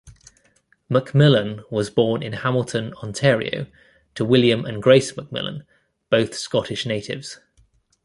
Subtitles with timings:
[0.89, 3.67] McMillan was born in Hamilton, Ontario
[4.15, 5.63] to William and Grace McMillan,
[6.09, 7.39] both Scottish natives.